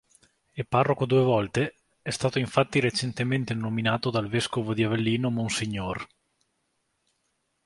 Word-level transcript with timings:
E 0.55 0.65
parroco 0.65 1.05
due 1.05 1.21
volte: 1.21 1.75
è 2.01 2.09
stato 2.09 2.39
infatti 2.39 2.79
recentemente 2.79 3.53
nominato 3.53 4.09
dal 4.09 4.29
vescovo 4.29 4.73
di 4.73 4.83
Avellino 4.83 5.29
mons. 5.29 5.61